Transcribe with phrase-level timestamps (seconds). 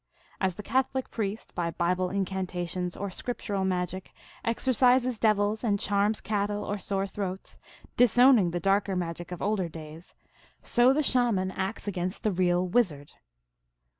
[0.39, 6.21] As the Catholic priest, by Bible in cantations or scriptural magic, exorcises devils and charms
[6.21, 7.59] cattle or sore throats,
[7.97, 10.15] disowning the darlicr magic of older days,
[10.63, 13.11] so the Shaman acts against the real wizard.